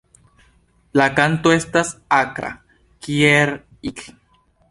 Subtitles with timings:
[1.01, 2.51] La kanto estas akra
[3.07, 4.05] "kieerr-ik".